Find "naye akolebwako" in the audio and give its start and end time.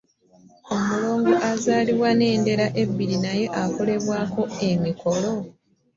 3.23-4.41